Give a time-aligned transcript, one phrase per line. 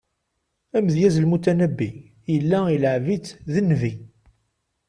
[0.77, 1.89] Amedyaz Lmutanabbi,
[2.33, 3.93] yella ileɛɛeb-itt d nnbi.